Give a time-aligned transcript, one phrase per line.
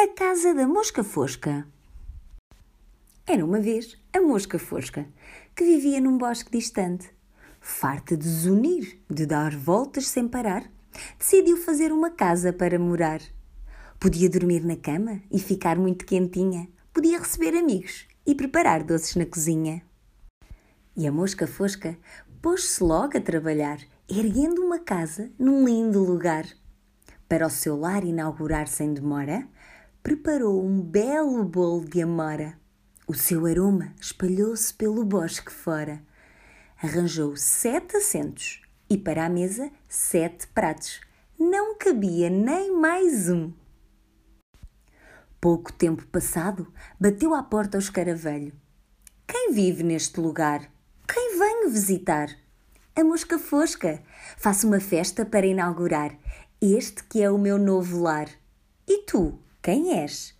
[0.00, 1.66] A Casa da Mosca Fosca.
[3.26, 5.08] Era uma vez a Mosca Fosca,
[5.56, 7.10] que vivia num bosque distante.
[7.60, 10.70] Farta de zunir, de dar voltas sem parar,
[11.18, 13.20] decidiu fazer uma casa para morar.
[13.98, 19.26] Podia dormir na cama e ficar muito quentinha, podia receber amigos e preparar doces na
[19.26, 19.82] cozinha.
[20.96, 21.98] E a Mosca Fosca
[22.40, 26.46] pôs-se logo a trabalhar, erguendo uma casa num lindo lugar.
[27.28, 29.46] Para o seu lar inaugurar sem demora,
[30.02, 32.58] preparou um belo bolo de amora.
[33.06, 36.02] O seu aroma espalhou-se pelo bosque fora.
[36.82, 41.00] Arranjou sete assentos e para a mesa sete pratos.
[41.38, 43.52] Não cabia nem mais um.
[45.40, 48.52] Pouco tempo passado, bateu à porta o escaravelho.
[49.26, 50.70] Quem vive neste lugar?
[51.06, 52.28] Quem vem visitar?
[52.96, 54.02] A mosca fosca.
[54.36, 56.18] Faço uma festa para inaugurar
[56.60, 58.28] este que é o meu novo lar.
[58.86, 60.34] E tu, quem és?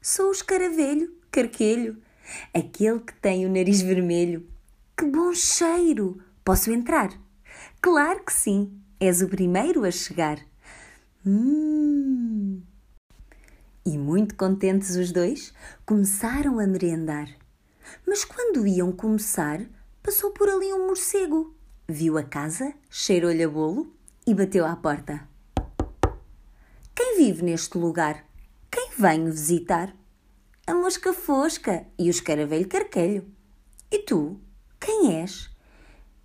[0.00, 2.02] Sou o escaravelho, carquelho,
[2.52, 4.48] aquele que tem o nariz vermelho.
[4.96, 6.20] Que bom cheiro!
[6.44, 7.10] Posso entrar?
[7.80, 10.38] Claro que sim, és o primeiro a chegar.
[11.24, 12.60] Hum.
[13.84, 15.52] E muito contentes os dois,
[15.86, 17.28] começaram a merendar.
[18.06, 19.60] Mas quando iam começar,
[20.02, 21.54] passou por ali um morcego.
[21.88, 23.94] Viu a casa, cheirou-lhe a bolo
[24.26, 25.28] e bateu à porta.
[26.94, 28.24] Quem vive neste lugar?
[28.96, 29.94] Venho visitar
[30.66, 33.26] a mosca fosca e o escaravelho carquelho.
[33.90, 34.40] E tu,
[34.78, 35.50] quem és?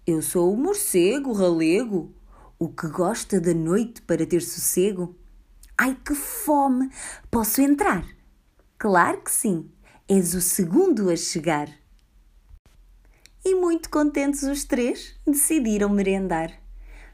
[0.05, 2.13] Eu sou o morcego ralego,
[2.59, 5.15] o que gosta da noite para ter sossego.
[5.77, 6.89] Ai, que fome!
[7.31, 8.05] Posso entrar?
[8.77, 9.71] Claro que sim,
[10.07, 11.69] és o segundo a chegar.
[13.43, 16.51] E muito contentes os três, decidiram merendar.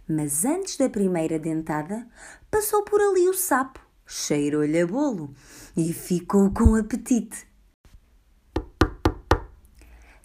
[0.07, 2.07] Mas antes da primeira dentada,
[2.51, 3.83] passou por ali o sapo
[4.13, 5.33] cheirou-lhe a bolo
[5.75, 7.47] e ficou com apetite.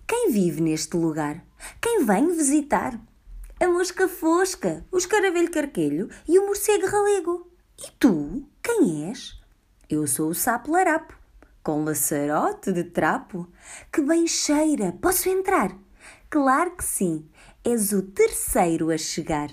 [0.07, 1.43] Quem vive neste lugar?
[1.81, 3.01] Quem vem visitar?
[3.59, 7.51] A mosca fosca, o escaravelho carquelho e o morcego ralego.
[7.79, 9.41] E tu, quem és?
[9.89, 11.17] Eu sou o sapo larapo,
[11.63, 13.49] com laçarote de trapo.
[13.91, 15.75] Que bem cheira, posso entrar?
[16.29, 17.27] Claro que sim,
[17.65, 19.51] és o terceiro a chegar.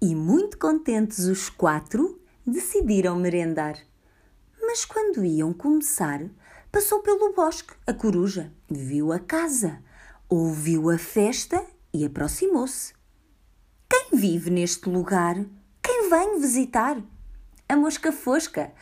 [0.00, 2.15] E muito contentes os quatro,
[2.46, 3.76] decidiram merendar.
[4.60, 6.20] Mas quando iam começar,
[6.70, 9.82] passou pelo bosque a coruja, viu a casa,
[10.28, 12.94] ouviu a festa e aproximou-se.
[13.88, 15.34] Quem vive neste lugar?
[15.82, 17.02] Quem vem visitar?
[17.68, 18.72] A mosca fosca,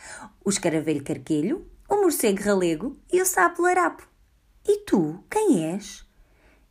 [0.43, 4.07] o escaravelho carquelho, o morcego ralego e o sapo larapo.
[4.67, 6.05] E tu, quem és?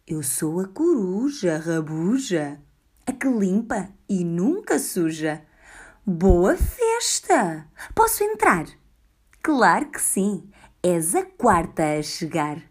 [0.06, 2.60] Eu sou a coruja rabuja,
[3.06, 5.42] a que limpa e nunca suja.
[6.06, 7.66] Boa festa!
[7.94, 8.66] Posso entrar?
[9.42, 10.50] Claro que sim,
[10.82, 12.62] és a quarta a chegar.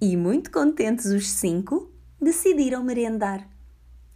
[0.00, 3.44] E muito contentes os cinco, decidiram merendar.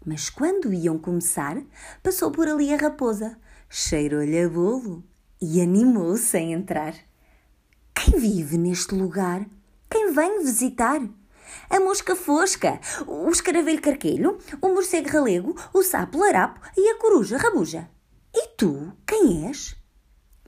[0.06, 1.60] Mas quando iam começar,
[2.00, 3.36] passou por ali a raposa,
[3.68, 5.02] cheirou-lhe a bolo
[5.40, 6.94] e animou-se a entrar.
[7.92, 9.44] Quem vive neste lugar?
[9.90, 11.00] Quem vem visitar?
[11.70, 17.36] A mosca fosca, o escaravelho carquelho, o morcego ralego, o sapo larapo e a coruja
[17.36, 17.88] rabuja.
[18.34, 19.76] E tu, quem és?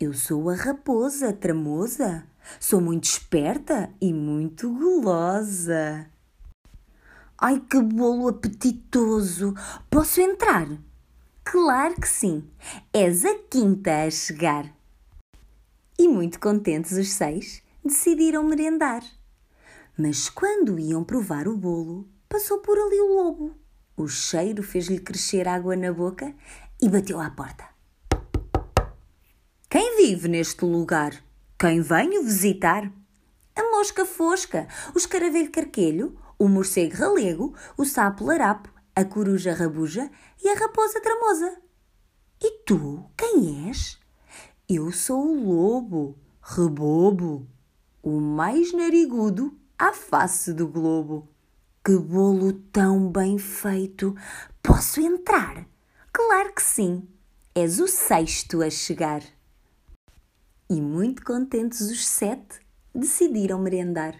[0.00, 2.26] Eu sou a raposa tramosa.
[2.60, 6.10] Sou muito esperta e muito gulosa.
[7.38, 9.54] Ai, que bolo apetitoso!
[9.90, 10.68] Posso entrar?
[11.44, 12.48] Claro que sim.
[12.92, 14.72] És a quinta a chegar.
[15.98, 19.02] E muito contentes os seis, decidiram merendar.
[19.96, 23.54] Mas quando iam provar o bolo, passou por ali o lobo.
[23.96, 26.34] O cheiro fez-lhe crescer água na boca
[26.82, 27.64] e bateu à porta.
[29.70, 31.14] Quem vive neste lugar?
[31.56, 32.92] Quem venho visitar?
[33.54, 40.10] A mosca fosca, o escaravelho carquelho, o morcego ralego, o sapo larapo, a coruja rabuja
[40.42, 41.56] e a raposa tramosa.
[42.42, 43.96] E tu, quem és?
[44.68, 47.46] Eu sou o lobo, rebobo,
[48.02, 51.28] o mais narigudo à face do globo.
[51.84, 54.16] Que bolo tão bem feito!
[54.62, 55.66] Posso entrar?
[56.12, 57.06] Claro que sim!
[57.54, 59.22] És o sexto a chegar.
[60.68, 62.60] E muito contentes os sete,
[62.94, 64.14] decidiram merendar.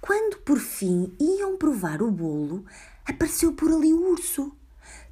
[0.00, 2.64] Quando por fim iam provar o bolo,
[3.04, 4.52] apareceu por ali o urso.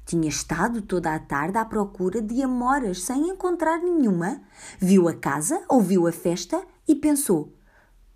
[0.05, 4.41] Tinha estado toda a tarde à procura de amoras sem encontrar nenhuma.
[4.79, 7.51] Viu a casa, ouviu a festa e pensou: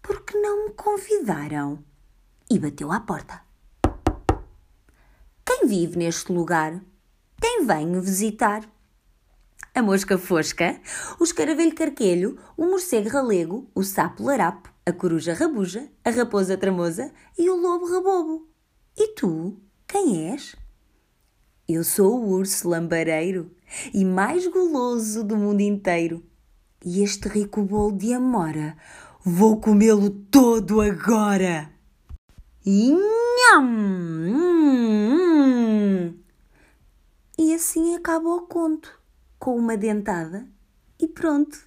[0.07, 1.83] por que não me convidaram?
[2.49, 3.41] E bateu à porta.
[5.45, 6.81] Quem vive neste lugar?
[7.41, 8.63] Quem vem visitar?
[9.75, 10.81] a mosca fosca,
[11.19, 17.11] o escaravelho carquelho, o morcego ralego, o sapo larapo, a coruja rabuja, a raposa tramosa
[17.37, 18.49] e o lobo rabobo.
[18.97, 19.55] E tu,
[19.87, 20.55] quem és?
[21.69, 23.51] Eu sou o urso lambareiro
[23.93, 26.23] e mais goloso do mundo inteiro.
[26.83, 28.75] E este rico bolo de amora
[29.27, 31.69] vou comê-lo todo agora.
[32.65, 33.65] Inham!
[37.37, 38.97] E assim acaba o conto,
[39.37, 40.47] com uma dentada
[40.97, 41.59] e pronto.